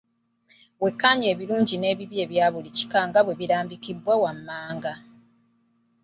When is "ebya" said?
2.23-2.45